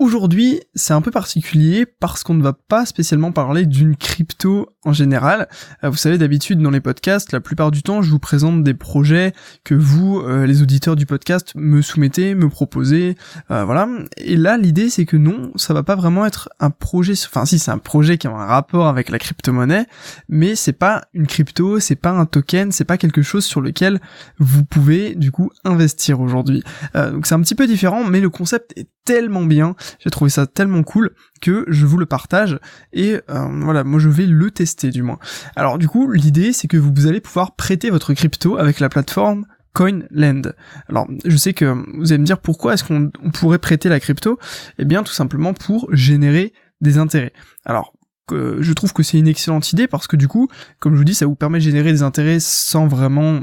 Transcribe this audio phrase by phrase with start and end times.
[0.00, 4.92] Aujourd'hui, c'est un peu particulier parce qu'on ne va pas spécialement parler d'une crypto en
[4.92, 5.48] général.
[5.82, 8.74] Euh, vous savez, d'habitude, dans les podcasts, la plupart du temps, je vous présente des
[8.74, 9.32] projets
[9.64, 13.16] que vous, euh, les auditeurs du podcast, me soumettez, me proposez,
[13.50, 13.88] euh, voilà.
[14.18, 17.58] Et là, l'idée, c'est que non, ça va pas vraiment être un projet, enfin si,
[17.58, 19.86] c'est un projet qui a un rapport avec la crypto-monnaie,
[20.28, 24.00] mais c'est pas une crypto, c'est pas un token, c'est pas quelque chose sur lequel
[24.38, 26.62] vous pouvez, du coup, investir aujourd'hui.
[26.94, 30.46] donc c'est un petit peu différent, mais le concept est tellement bien, j'ai trouvé ça
[30.46, 31.10] tellement cool
[31.40, 32.58] que je vous le partage
[32.92, 35.18] et euh, voilà, moi je vais le tester du moins.
[35.56, 39.46] Alors du coup, l'idée c'est que vous allez pouvoir prêter votre crypto avec la plateforme
[39.74, 40.42] CoinLend.
[40.88, 41.66] Alors, je sais que
[41.96, 44.38] vous allez me dire pourquoi est-ce qu'on pourrait prêter la crypto?
[44.78, 47.32] Eh bien, tout simplement pour générer des intérêts.
[47.64, 47.92] Alors,
[48.30, 50.48] je trouve que c'est une excellente idée parce que du coup,
[50.80, 53.40] comme je vous dis, ça vous permet de générer des intérêts sans vraiment,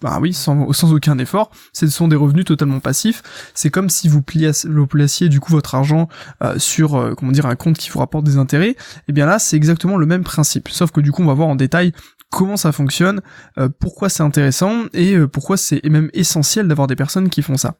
[0.00, 1.50] bah oui, sans, aucun effort.
[1.72, 3.22] Ce sont des revenus totalement passifs.
[3.54, 6.08] C'est comme si vous, placiez du coup votre argent
[6.42, 8.70] euh, sur, euh, comment dire, un compte qui vous rapporte des intérêts.
[8.70, 8.76] Et
[9.08, 10.68] eh bien là, c'est exactement le même principe.
[10.68, 11.92] Sauf que du coup, on va voir en détail
[12.30, 13.20] comment ça fonctionne,
[13.58, 17.74] euh, pourquoi c'est intéressant et pourquoi c'est même essentiel d'avoir des personnes qui font ça.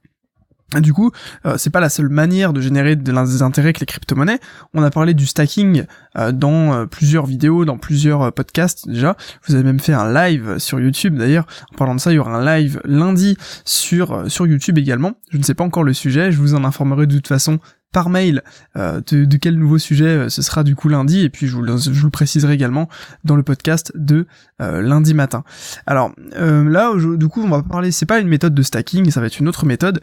[0.81, 1.11] Du coup,
[1.47, 4.39] euh, c'est pas la seule manière de générer des intérêts que les crypto-monnaies.
[4.75, 5.84] On a parlé du stacking
[6.17, 9.17] euh, dans euh, plusieurs vidéos, dans plusieurs podcasts déjà.
[9.47, 11.47] Vous avez même fait un live sur YouTube d'ailleurs.
[11.73, 15.12] En parlant de ça, il y aura un live lundi sur sur YouTube également.
[15.31, 17.59] Je ne sais pas encore le sujet, je vous en informerai de toute façon
[17.93, 18.43] par mail
[18.77, 21.62] euh, de, quel nouveau sujet euh, ce sera du coup lundi et puis je vous,
[21.62, 22.89] le préciserai également
[23.25, 24.27] dans le podcast de
[24.61, 25.45] euh, lundi matin.
[25.87, 29.27] Alors là du coup on va parler c'est pas une méthode de stacking ça va
[29.27, 30.01] être une autre méthode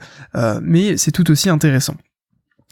[0.61, 1.95] mais c'est tout aussi intéressant.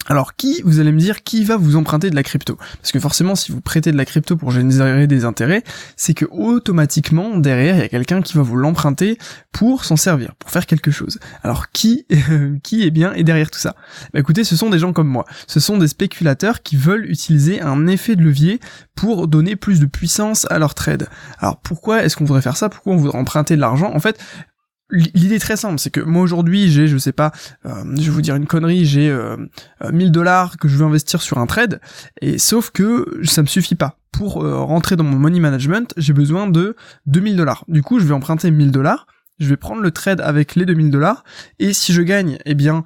[0.06, 2.56] Alors qui, vous allez me dire, qui va vous emprunter de la crypto?
[2.56, 5.64] Parce que forcément, si vous prêtez de la crypto pour générer des intérêts,
[5.98, 9.18] c'est que automatiquement, derrière, il y a quelqu'un qui va vous l'emprunter
[9.52, 11.20] pour s'en servir, pour faire quelque chose.
[11.44, 12.06] Alors qui,
[12.64, 13.76] qui est bien est derrière tout ça?
[14.14, 15.26] Bah, Écoutez, ce sont des gens comme moi.
[15.46, 18.62] Ce sont des spéculateurs qui veulent utiliser un effet de levier
[18.96, 21.10] pour donner plus de puissance à leur trade.
[21.40, 22.70] Alors pourquoi est-ce qu'on voudrait faire ça?
[22.70, 23.92] Pourquoi on voudrait emprunter de l'argent?
[23.94, 24.18] En fait,
[24.90, 27.34] L'idée est très simple, c'est que moi aujourd'hui j'ai, je sais pas,
[27.66, 29.36] euh, je vais vous dire une connerie, j'ai euh,
[29.92, 31.82] 1000 euh, dollars que je veux investir sur un trade,
[32.22, 33.98] et sauf que ça me suffit pas.
[34.14, 37.66] Pour euh, rentrer dans mon money management, j'ai besoin de 2000 dollars.
[37.68, 39.08] Du coup, je vais emprunter 1000 dollars,
[39.40, 41.26] je vais prendre le trade avec les 2000 dollars,
[41.60, 42.86] et si je gagne, eh bien,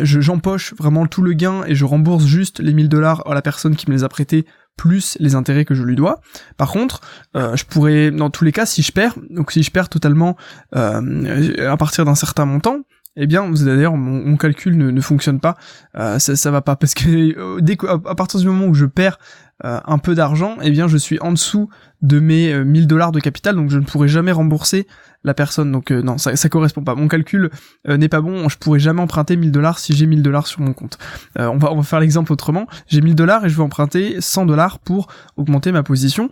[0.00, 3.76] j'empoche vraiment tout le gain et je rembourse juste les 1000 dollars à la personne
[3.76, 4.46] qui me les a prêtés
[4.78, 6.22] plus les intérêts que je lui dois.
[6.56, 7.02] Par contre,
[7.36, 10.36] euh, je pourrais, dans tous les cas, si je perds, donc si je perds totalement
[10.74, 12.78] euh, à partir d'un certain montant,
[13.18, 15.56] eh bien, d'ailleurs, mon, calcul ne, fonctionne pas,
[15.96, 18.86] euh, ça, ça va pas, parce que dès que, à partir du moment où je
[18.86, 19.18] perds
[19.64, 21.68] un peu d'argent, eh bien, je suis en dessous
[22.00, 24.86] de mes 1000 dollars de capital, donc je ne pourrai jamais rembourser
[25.24, 25.72] la personne.
[25.72, 26.94] Donc euh, non, ça, ça correspond pas.
[26.94, 27.50] Mon calcul
[27.88, 28.48] euh, n'est pas bon.
[28.48, 30.98] Je pourrais jamais emprunter 1000 dollars si j'ai 1000 dollars sur mon compte.
[31.38, 32.66] Euh, on va on va faire l'exemple autrement.
[32.86, 36.30] J'ai 1000 dollars et je vais emprunter 100 dollars pour augmenter ma position.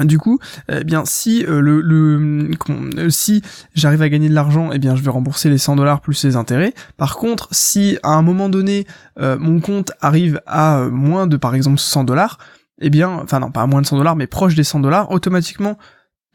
[0.00, 0.38] Du coup,
[0.70, 3.42] eh bien si le, le si
[3.74, 6.36] j'arrive à gagner de l'argent, eh bien je vais rembourser les 100 dollars plus les
[6.36, 6.72] intérêts.
[6.96, 8.86] Par contre, si à un moment donné
[9.20, 12.38] mon compte arrive à moins de par exemple 100 dollars,
[12.80, 15.10] eh bien, enfin non, pas à moins de 100 dollars, mais proche des 100 dollars,
[15.10, 15.76] automatiquement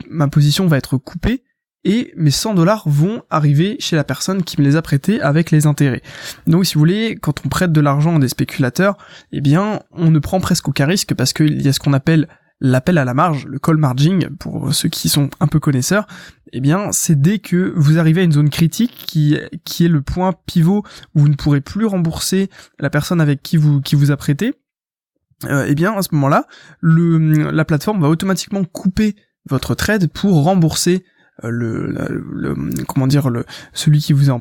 [0.08, 1.44] ma position va être coupée
[1.84, 5.50] et mes 100 dollars vont arriver chez la personne qui me les a prêtés avec
[5.50, 6.04] les intérêts.
[6.46, 8.98] Donc si vous voulez, quand on prête de l'argent à des spéculateurs,
[9.32, 12.28] eh bien on ne prend presque aucun risque parce qu'il y a ce qu'on appelle
[12.60, 16.08] l'appel à la marge, le call margin, pour ceux qui sont un peu connaisseurs,
[16.54, 20.02] eh bien, c'est dès que vous arrivez à une zone critique qui, qui est le
[20.02, 24.12] point pivot où vous ne pourrez plus rembourser la personne avec qui vous, qui vous
[24.12, 24.56] a prêté,
[25.46, 26.48] euh, eh bien, à ce moment-là,
[26.82, 29.16] la plateforme va automatiquement couper
[29.50, 31.06] votre trade pour rembourser
[31.44, 32.56] euh, le,
[32.88, 34.40] comment dire le celui qui vous a,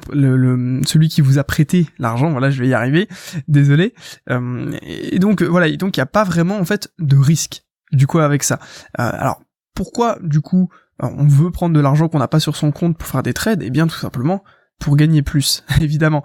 [0.87, 2.31] celui qui vous a prêté l'argent.
[2.31, 3.09] Voilà je vais y arriver.
[3.49, 3.95] Désolé.
[4.31, 5.71] Euh, et donc voilà.
[5.77, 8.59] Donc il n'y a pas vraiment en fait de risque du coup avec ça
[8.99, 9.41] euh, alors
[9.75, 13.07] pourquoi du coup on veut prendre de l'argent qu'on n'a pas sur son compte pour
[13.07, 13.63] faire des trades?
[13.63, 14.43] Eh bien tout simplement
[14.79, 16.23] pour gagner plus, évidemment.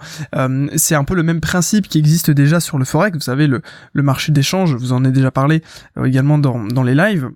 [0.75, 3.61] c'est un peu le même principe qui existe déjà sur le forex, vous savez, le,
[3.93, 5.61] le marché d'échange, vous en ai déjà parlé
[6.03, 7.29] également dans, dans les lives.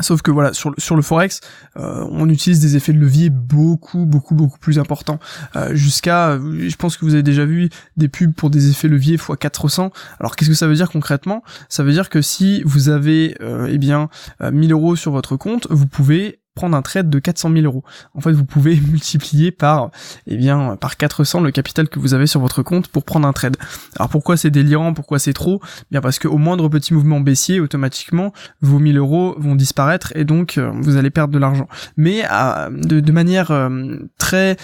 [0.00, 1.40] Sauf que voilà, sur, sur le forex,
[1.76, 5.18] euh, on utilise des effets de levier beaucoup, beaucoup, beaucoup plus importants.
[5.56, 9.14] Euh, jusqu'à, je pense que vous avez déjà vu des pubs pour des effets levier
[9.14, 9.90] x 400.
[10.20, 11.42] Alors qu'est-ce que ça veut dire concrètement?
[11.68, 14.10] Ça veut dire que si vous avez, euh, eh bien,
[14.40, 17.84] 1000 euros sur votre compte, vous pouvez prendre un trade de 400 000 euros.
[18.14, 19.90] En fait, vous pouvez multiplier par,
[20.26, 23.32] eh bien, par 400 le capital que vous avez sur votre compte pour prendre un
[23.32, 23.56] trade.
[23.96, 25.60] Alors pourquoi c'est délirant, pourquoi c'est trop?
[25.62, 28.32] Eh Bien parce qu'au moindre petit mouvement baissier, automatiquement,
[28.62, 31.68] vos 1000 euros vont disparaître et donc euh, vous allez perdre de l'argent.
[31.96, 34.56] Mais de, manière euh, très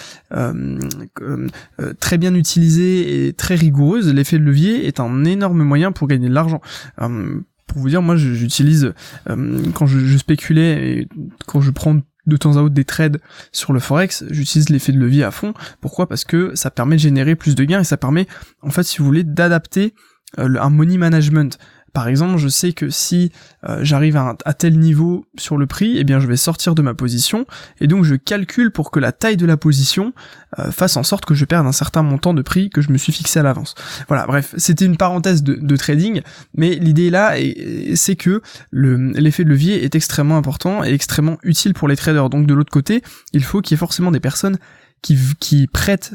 [1.99, 6.27] très bien utilisée et très rigoureuse, l'effet de levier est un énorme moyen pour gagner
[6.27, 6.61] de l'argent
[7.73, 8.93] pour vous dire, moi j'utilise
[9.29, 11.07] euh, quand je, spéculais et
[11.47, 13.19] quand je prends de temps à autre des trades
[13.51, 15.53] sur le forex, j'utilise l'effet de levier à fond.
[15.81, 16.07] Pourquoi?
[16.07, 18.27] Parce que ça permet de générer plus de gains et ça permet,
[18.61, 19.95] en fait, si vous voulez, d'adapter
[20.39, 21.57] euh, un money management.
[21.93, 23.31] Par exemple, je sais que si
[23.69, 26.95] euh, j'arrive à, tel niveau sur le prix, eh bien je vais sortir de ma
[26.95, 27.45] position,
[27.79, 30.11] et donc je calcule pour que la taille de la position
[30.57, 32.97] euh, fasse en sorte que je perde un certain montant de prix que je me
[32.97, 33.75] suis fixé à l'avance.
[34.07, 36.21] Voilà, bref, c'était une parenthèse de, trading,
[36.55, 37.35] mais l'idée là,
[37.95, 38.41] c'est que
[38.71, 42.29] l'effet de levier est extrêmement important et extrêmement utile pour les traders.
[42.29, 43.03] Donc de l'autre côté,
[43.33, 44.57] il faut qu'il y ait forcément des personnes
[45.01, 46.13] qui prêtent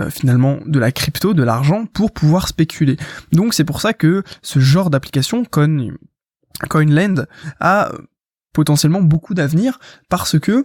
[0.00, 2.96] euh, finalement de la crypto, de l'argent pour pouvoir spéculer.
[3.32, 5.88] Donc c'est pour ça que ce genre d'application, Coin,
[6.68, 7.24] CoinLand,
[7.60, 7.92] a
[8.52, 10.64] potentiellement beaucoup d'avenir parce que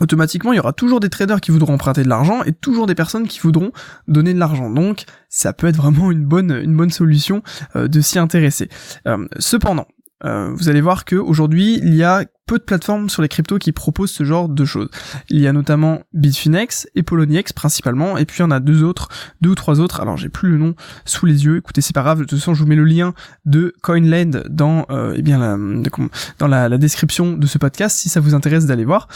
[0.00, 2.94] automatiquement il y aura toujours des traders qui voudront emprunter de l'argent et toujours des
[2.94, 3.72] personnes qui voudront
[4.06, 4.70] donner de l'argent.
[4.70, 7.42] Donc ça peut être vraiment une bonne une bonne solution
[7.76, 8.68] euh, de s'y intéresser.
[9.06, 9.86] Euh, cependant,
[10.24, 13.72] vous allez voir que aujourd'hui il y a peu de plateformes sur les cryptos qui
[13.72, 14.88] proposent ce genre de choses.
[15.28, 18.82] Il y a notamment Bitfinex et Poloniex principalement, et puis il y en a deux
[18.82, 19.08] autres,
[19.42, 20.74] deux ou trois autres, alors j'ai plus le nom
[21.04, 23.12] sous les yeux, écoutez c'est pas grave, de toute façon je vous mets le lien
[23.44, 25.56] de Coinland dans euh, eh bien la,
[26.38, 29.08] dans la, description de ce podcast si ça vous intéresse d'aller voir.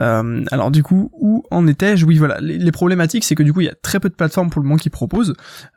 [0.00, 2.04] Euh, alors du coup, où en étais-je?
[2.04, 4.50] Oui voilà, les, problématiques c'est que du coup il y a très peu de plateformes
[4.50, 5.34] pour le moment qui proposent.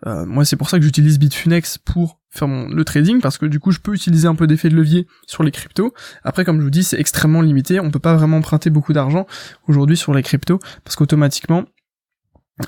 [0.08, 3.46] Euh, moi c'est pour ça que j'utilise Bitfinex pour faire mon, le trading parce que
[3.46, 5.94] du coup je peux utiliser un peu d'effet de levier sur les cryptos.
[6.24, 9.28] Après comme je vous dis c'est extrêmement limité, on peut pas vraiment emprunter beaucoup d'argent
[9.68, 11.66] aujourd'hui sur les cryptos parce qu'automatiquement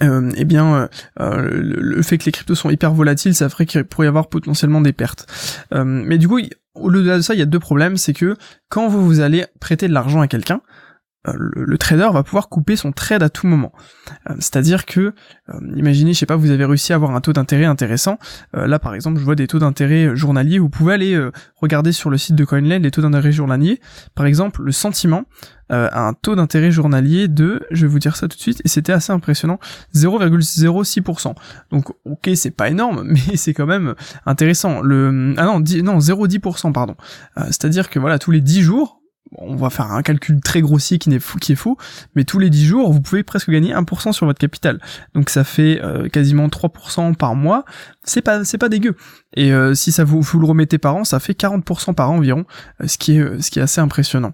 [0.01, 0.87] euh, eh bien, euh,
[1.19, 4.27] euh, le, fait que les cryptos sont hyper volatiles, ça ferait qu'il pourrait y avoir
[4.27, 5.27] potentiellement des pertes.
[5.71, 6.39] Mais du coup,
[6.73, 8.35] au-delà de ça, il y a deux problèmes, c'est que
[8.69, 10.61] quand vous allez prêter de l'argent à quelqu'un,
[11.27, 13.71] euh, le, trader va pouvoir couper son trade à tout moment.
[14.29, 15.13] Euh, c'est-à-dire que, euh,
[15.75, 18.17] imaginez, je sais pas, vous avez réussi à avoir un taux d'intérêt intéressant.
[18.53, 20.59] là, par exemple, je vois des taux d'intérêt journaliers.
[20.59, 23.79] Vous pouvez aller regarder sur le site de CoinLand les taux d'intérêt journaliers.
[24.13, 25.25] Par exemple, le sentiment
[25.69, 28.67] a un taux d'intérêt journalier de, je vais vous dire ça tout de suite, et
[28.67, 29.59] c'était assez impressionnant,
[29.95, 31.33] 0,06%.
[31.71, 33.95] Donc, ok, c'est pas énorme, mais c'est quand même
[34.25, 34.81] intéressant.
[34.81, 36.95] Le, ah non, 10, non, 0,10%, pardon.
[37.47, 39.01] C'est-à-dire que voilà, tous les 10 jours,
[39.31, 41.77] on va faire un calcul très grossier qui, est fou, qui est faux,
[42.15, 44.79] mais tous les 10 jours, vous pouvez presque gagner 1% sur votre capital.
[45.13, 47.65] Donc ça fait euh, quasiment 3% par mois,
[48.03, 48.95] c'est pas c'est pas dégueu.
[49.35, 52.17] Et euh, si ça vous, vous le remettez par an, ça fait 40% par an
[52.17, 52.45] environ,
[52.81, 54.31] euh, ce qui est ce qui est assez impressionnant.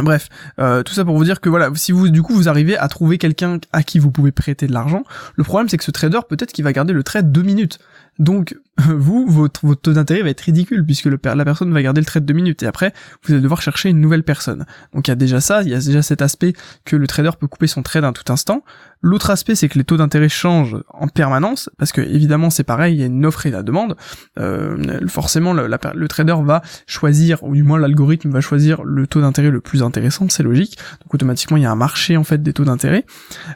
[0.00, 0.28] Bref,
[0.58, 3.18] tout ça pour vous dire que voilà, si vous du coup vous arrivez à trouver
[3.18, 5.02] quelqu'un à qui vous pouvez prêter de l'argent,
[5.34, 7.80] le problème c'est que ce trader peut-être qu'il va garder le trade deux minutes.
[8.18, 12.00] Donc vous, votre, votre taux d'intérêt va être ridicule puisque le, la personne va garder
[12.00, 12.92] le trade de minutes et après
[13.24, 14.66] vous allez devoir chercher une nouvelle personne.
[14.94, 16.52] Donc il y a déjà ça, il y a déjà cet aspect
[16.84, 18.62] que le trader peut couper son trade à tout instant.
[19.00, 22.96] L'autre aspect c'est que les taux d'intérêt changent en permanence parce que évidemment c'est pareil,
[22.96, 23.96] il y a une offre et la demande.
[24.38, 29.50] Euh, forcément le, trader va choisir ou du moins l'algorithme va choisir le taux d'intérêt
[29.50, 30.78] le plus intéressant, c'est logique.
[31.02, 33.04] Donc automatiquement il y a un marché en fait des taux d'intérêt,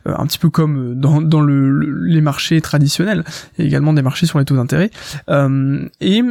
[0.06, 3.24] euh, un petit peu comme dans, dans le, les marchés traditionnels.
[3.58, 4.90] A également des marchés sur les taux d'intérêt.
[5.28, 6.22] Euh, et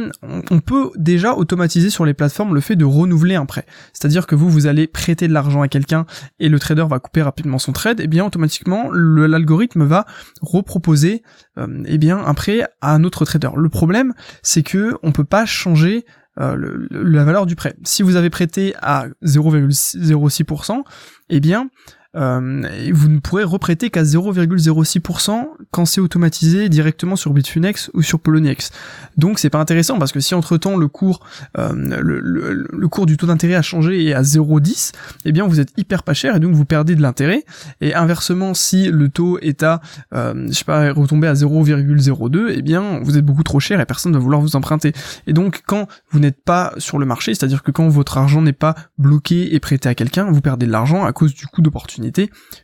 [0.50, 3.66] on peut déjà automatiser sur les plateformes le fait de renouveler un prêt.
[3.92, 6.06] C'est-à-dire que vous, vous allez prêter de l'argent à quelqu'un
[6.38, 10.06] et le trader va couper rapidement son trade, et bien automatiquement l'algorithme va
[10.40, 11.22] reproposer
[11.58, 13.50] euh, eh bien un prêt à un autre trader.
[13.56, 16.04] Le problème, c'est que on peut pas changer
[16.40, 17.74] euh, la valeur du prêt.
[17.84, 20.82] Si vous avez prêté à 0,06%,
[21.28, 21.68] eh bien
[22.14, 28.20] euh, vous ne pourrez reprêter qu'à 0,06% quand c'est automatisé directement sur Bitfinex ou sur
[28.20, 28.70] Poloniex.
[29.16, 31.20] Donc c'est pas intéressant parce que si entre temps le cours
[31.58, 34.92] euh, le, le, cours du taux d'intérêt a changé et à 0,10,
[35.24, 37.44] eh bien vous êtes hyper pas cher et donc vous perdez de l'intérêt.
[37.80, 39.80] Et inversement, si le taux est à
[40.12, 43.86] euh, je sais pas retombé à 0,02, eh bien vous êtes beaucoup trop cher et
[43.86, 44.92] personne ne va vouloir vous emprunter.
[45.26, 48.52] Et donc quand vous n'êtes pas sur le marché, c'est-à-dire que quand votre argent n'est
[48.52, 52.01] pas bloqué et prêté à quelqu'un, vous perdez de l'argent à cause du coût d'opportunité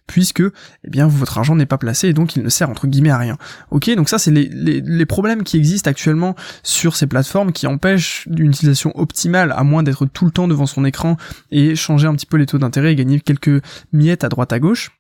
[0.07, 3.11] puisque eh bien votre argent n'est pas placé et donc il ne sert entre guillemets
[3.11, 3.37] à rien.
[3.71, 8.51] Ok, donc ça c'est les, problèmes qui existent actuellement sur ces plateformes qui empêchent une
[8.51, 11.17] utilisation optimale à moins d'être tout le temps devant son écran
[11.51, 14.59] et changer un petit peu les taux d'intérêt et gagner quelques miettes à droite à
[14.59, 14.91] gauche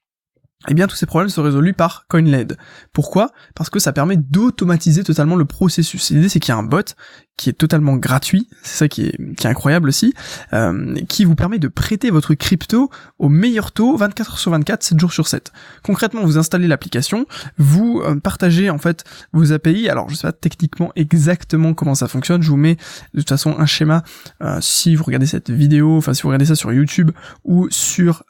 [0.66, 2.56] eh bien tous ces problèmes sont résolus par CoinLed.
[2.92, 3.30] Pourquoi?
[3.54, 6.10] Parce que ça permet d'automatiser totalement le processus.
[6.10, 6.96] L'idée c'est qu'il y a un bot
[7.38, 10.12] qui est totalement gratuit, c'est ça qui est, qui est incroyable aussi,
[10.52, 14.82] euh, qui vous permet de prêter votre crypto au meilleur taux 24 heures sur 24,
[14.82, 15.52] 7 jours sur 7.
[15.84, 17.26] Concrètement, vous installez l'application,
[17.56, 19.88] vous euh, partagez en fait vos API.
[19.88, 22.76] Alors je sais pas techniquement exactement comment ça fonctionne, je vous mets
[23.14, 24.02] de toute façon un schéma
[24.42, 27.12] euh, si vous regardez cette vidéo, enfin si vous regardez ça sur YouTube
[27.44, 28.24] ou sur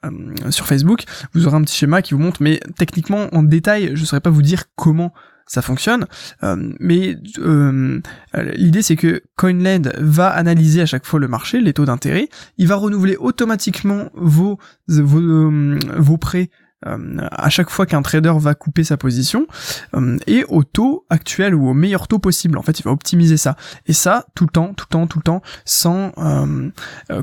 [0.50, 4.04] sur Facebook, vous aurez un petit schéma qui vous montre mais techniquement en détail, je
[4.04, 5.14] saurais pas vous dire comment
[5.48, 6.06] ça fonctionne.
[6.44, 8.00] Euh, mais euh,
[8.54, 12.28] l'idée c'est que CoinLend va analyser à chaque fois le marché, les taux d'intérêt.
[12.58, 18.34] Il va renouveler automatiquement vos vos, euh, vos prêts euh, à chaque fois qu'un trader
[18.36, 19.46] va couper sa position
[19.94, 22.56] euh, et au taux actuel ou au meilleur taux possible.
[22.56, 23.56] En fait, il va optimiser ça
[23.86, 26.70] et ça tout le temps, tout le temps, tout le temps, sans euh,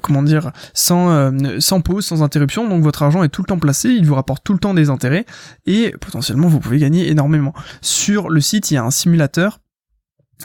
[0.01, 2.67] comment dire, sans sans pause, sans interruption.
[2.67, 4.89] Donc votre argent est tout le temps placé, il vous rapporte tout le temps des
[4.89, 5.25] intérêts
[5.65, 7.53] et potentiellement vous pouvez gagner énormément.
[7.81, 9.59] Sur le site, il y a un simulateur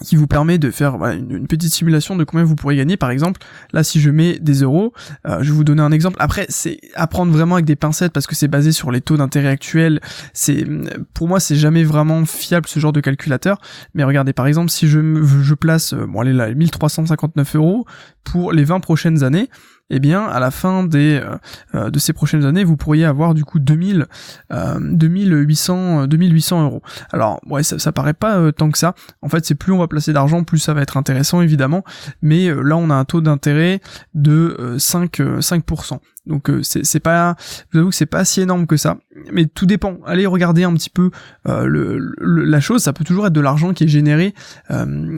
[0.05, 2.97] qui vous permet de faire une, petite simulation de combien vous pourrez gagner.
[2.97, 3.41] Par exemple,
[3.73, 4.93] là, si je mets des euros,
[5.27, 6.17] euh, je vais vous donner un exemple.
[6.21, 9.17] Après, c'est à prendre vraiment avec des pincettes parce que c'est basé sur les taux
[9.17, 10.01] d'intérêt actuels.
[10.33, 10.65] C'est,
[11.13, 13.61] pour moi, c'est jamais vraiment fiable ce genre de calculateur.
[13.95, 17.85] Mais regardez, par exemple, si je, je place, euh, bon, allez là, 1359 euros
[18.25, 19.49] pour les 20 prochaines années,
[19.91, 21.37] eh bien à la fin des euh,
[21.75, 24.07] euh, de ces prochaines années, vous pourriez avoir du coup 2000
[24.51, 26.83] 2800 2800 euros.
[27.13, 28.95] Alors ouais, ça, ça paraît pas euh, tant que ça.
[29.23, 31.85] En fait, c'est plus on va placer d'argent, plus ça va être intéressant évidemment.
[32.23, 33.81] Mais là, on a un taux d'intérêt
[34.15, 35.99] de 5 5%.
[36.27, 38.99] Donc euh, c'est pas, je vous avoue que c'est pas si énorme que ça,
[39.33, 39.99] mais tout dépend.
[40.05, 41.11] Allez regarder un petit peu
[41.49, 42.83] euh, la chose.
[42.83, 44.35] Ça peut toujours être de l'argent qui est généré,
[44.71, 45.17] euh,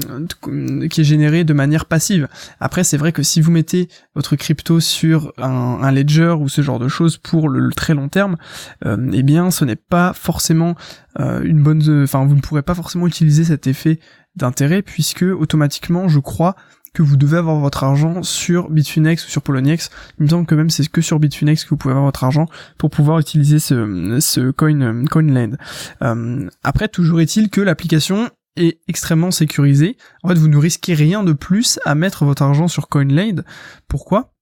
[0.89, 2.29] qui est généré de manière passive.
[2.61, 6.63] Après, c'est vrai que si vous mettez votre crypto sur un, un ledger ou ce
[6.63, 8.37] genre de choses pour le, très long terme,
[8.85, 10.77] eh bien, ce n'est pas forcément
[11.19, 12.03] une bonne.
[12.05, 13.99] Enfin, vous ne pourrez pas forcément utiliser cet effet
[14.37, 16.57] d'intérêt puisque automatiquement, je crois,
[16.93, 19.91] que vous devez avoir votre argent sur Bitfinex ou sur Poloniex.
[20.19, 22.47] Il me semble que même c'est que sur Bitfinex que vous pouvez avoir votre argent
[22.79, 25.57] pour pouvoir utiliser ce, ce coin, CoinLand.
[26.03, 29.97] Euh, après, toujours est-il que l'application est extrêmement sécurisée.
[30.23, 33.43] En fait, vous ne risquez rien de plus à mettre votre argent sur CoinLand.
[33.89, 34.35] Pourquoi?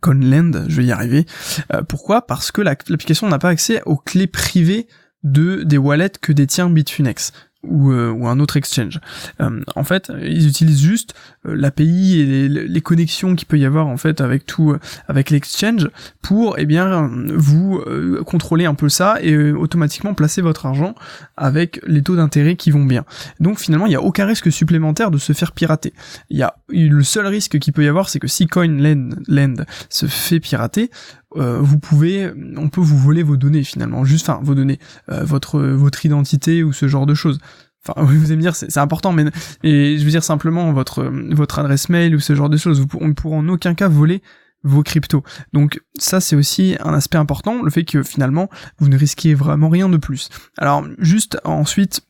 [0.00, 1.26] CoinLand, je vais y arriver.
[1.72, 2.26] Euh, pourquoi?
[2.26, 4.88] Parce que l'application n'a pas accès aux clés privées
[5.22, 9.00] de des wallets que détient Bitfinex ou, euh, ou un autre exchange.
[9.40, 11.14] Euh, en fait, ils utilisent juste
[11.46, 14.74] euh, l'API et les, connexions qu'il peut y avoir en fait avec tout,
[15.06, 15.90] avec l'exchange
[16.22, 17.84] pour eh bien vous
[18.24, 20.94] contrôler un peu ça et automatiquement placer votre argent
[21.36, 23.04] avec les taux d'intérêt qui vont bien.
[23.38, 25.92] Donc finalement, il n'y a aucun risque supplémentaire de se faire pirater.
[26.30, 30.06] Il y a le seul risque qu'il peut y avoir, c'est que si CoinLend se
[30.06, 30.90] fait pirater,
[31.36, 36.04] vous pouvez, on peut vous voler vos données finalement, juste, enfin vos données, votre votre
[36.04, 37.38] identité ou ce genre de choses.
[37.86, 39.24] Enfin, vous allez me dire, c'est important, mais
[39.62, 42.84] et je veux dire simplement votre votre adresse mail ou ce genre de choses.
[43.00, 44.22] on ne pourra en aucun cas voler
[44.62, 45.22] vos cryptos.
[45.52, 49.68] Donc ça c'est aussi un aspect important, le fait que finalement vous ne risquez vraiment
[49.68, 50.28] rien de plus.
[50.58, 52.02] Alors juste ensuite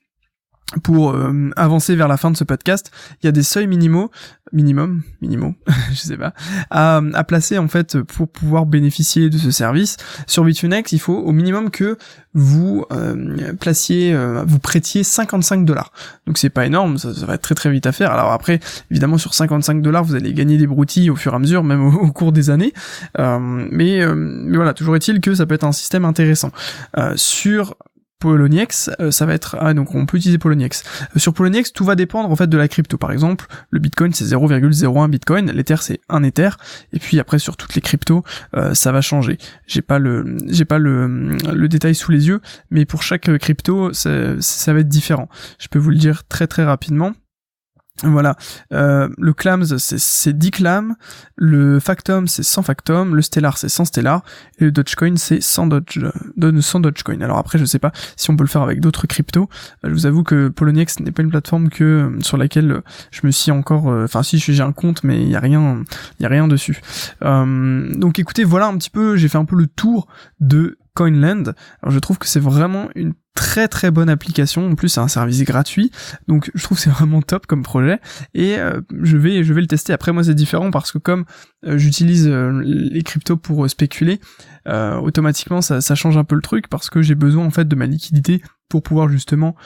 [0.82, 2.90] pour euh, avancer vers la fin de ce podcast,
[3.22, 4.10] il y a des seuils minimaux,
[4.52, 5.54] minimum, minimaux,
[5.90, 6.32] je sais pas,
[6.70, 9.96] à, à, placer en fait pour pouvoir bénéficier de ce service.
[10.26, 11.98] Sur Bitfinex, il faut au minimum que
[12.34, 15.92] vous euh, placiez, euh, vous prêtiez 55 dollars.
[16.28, 18.12] Donc c'est pas énorme, ça, va être très très vite à faire.
[18.12, 18.60] Alors après,
[18.92, 21.84] évidemment sur 55 dollars, vous allez gagner des broutilles au fur et à mesure, même
[21.84, 22.72] au, cours des années.
[23.18, 26.52] mais, mais voilà, toujours est-il que ça peut être un système intéressant.
[27.16, 27.74] sur
[28.20, 30.84] Poloniex, euh, ça va être ah donc on peut utiliser Poloniex.
[31.16, 32.98] Euh, sur Poloniex, tout va dépendre en fait de la crypto.
[32.98, 36.50] Par exemple, le Bitcoin c'est 0,01 Bitcoin, l'Ether c'est 1 Ether,
[36.92, 38.22] et puis après sur toutes les cryptos,
[38.54, 39.38] euh, ça va changer.
[39.66, 43.92] J'ai pas le j'ai pas le, le détail sous les yeux, mais pour chaque crypto,
[43.92, 45.28] ça, ça va être différent.
[45.58, 47.14] Je peux vous le dire très très rapidement.
[48.02, 48.36] Voilà,
[48.72, 50.94] euh, le clams c'est 10 clams,
[51.36, 54.22] le factum c'est 100 factum, le stellar c'est 100 stellar,
[54.58, 57.20] et le dogecoin c'est 100 doge, 100 dogecoin.
[57.20, 59.50] Alors après je sais pas si on peut le faire avec d'autres cryptos,
[59.84, 62.80] je vous avoue que Poloniex n'est pas une plateforme que euh, sur laquelle
[63.10, 65.84] je me suis encore, euh, enfin si j'ai un compte mais il y a rien,
[66.18, 66.80] il y a rien dessus.
[67.20, 70.08] donc écoutez voilà un petit peu, j'ai fait un peu le tour
[70.40, 71.54] de Coinland.
[71.86, 74.70] Je trouve que c'est vraiment une très très bonne application.
[74.70, 75.90] En plus, c'est un service gratuit,
[76.28, 78.00] donc je trouve c'est vraiment top comme projet.
[78.34, 79.92] Et euh, je vais le tester.
[79.92, 81.24] Après, moi, c'est différent parce que comme
[81.66, 84.20] euh, j'utilise euh, les cryptos pour spéculer,
[84.66, 87.86] automatiquement ça, change un peu le truc parce que j'ai besoin en fait de ma
[87.86, 89.56] liquidité pour pouvoir justement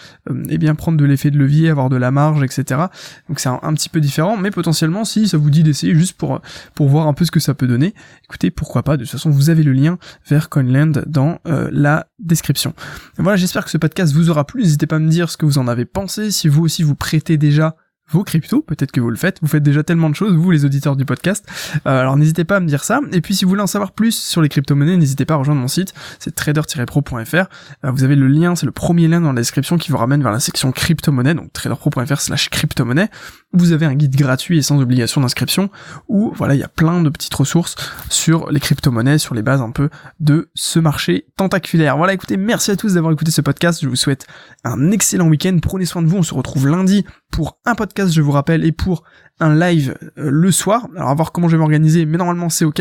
[0.49, 2.87] eh bien prendre de l'effet de levier, avoir de la marge, etc.
[3.28, 6.40] Donc c'est un, petit peu différent, mais potentiellement si ça vous dit d'essayer juste pour
[6.75, 7.92] pour voir un peu ce que ça peut donner,
[8.25, 8.97] écoutez pourquoi pas.
[8.97, 12.73] De toute façon vous avez le lien vers Coinland dans la description.
[13.18, 14.62] Voilà, j'espère que ce podcast vous aura plu.
[14.62, 16.96] N'hésitez pas à me dire ce que vous en avez pensé, si vous aussi vous
[16.96, 17.76] prêtez déjà
[18.11, 20.64] vos cryptos, peut-être que vous le faites, vous faites déjà tellement de choses, vous les
[20.64, 21.46] auditeurs du podcast,
[21.87, 23.92] euh, alors n'hésitez pas à me dire ça, et puis si vous voulez en savoir
[23.92, 27.46] plus sur les crypto-monnaies, n'hésitez pas à rejoindre mon site, c'est trader-pro.fr, euh,
[27.90, 30.32] vous avez le lien, c'est le premier lien dans la description qui vous ramène vers
[30.32, 33.11] la section crypto-monnaie, donc traderpro.fr slash crypto-monnaie,
[33.52, 35.70] vous avez un guide gratuit et sans obligation d'inscription,
[36.08, 37.76] où voilà, il y a plein de petites ressources
[38.11, 39.88] sur les crypto-monnaies, sur les bases un peu
[40.20, 41.96] de ce marché tentaculaire.
[41.96, 44.26] Voilà, écoutez, merci à tous d'avoir écouté ce podcast, je vous souhaite
[44.64, 48.32] un excellent week-end, prenez soin de vous, on se retrouve lundi pour un je vous
[48.32, 49.04] rappelle, et pour
[49.40, 50.88] un live euh, le soir.
[50.96, 52.80] Alors à voir comment je vais m'organiser, mais normalement c'est ok.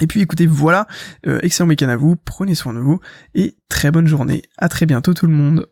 [0.00, 0.86] Et puis écoutez, voilà,
[1.26, 3.00] euh, excellent week-end à vous, prenez soin de vous,
[3.34, 4.42] et très bonne journée.
[4.56, 5.66] À très bientôt tout le monde.